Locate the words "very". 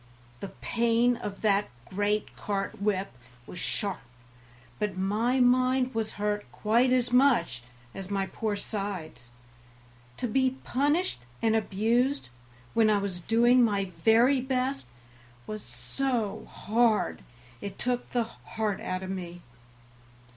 13.85-14.41